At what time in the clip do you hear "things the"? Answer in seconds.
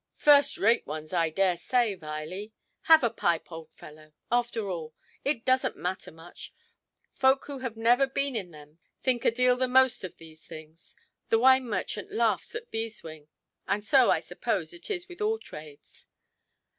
10.43-11.37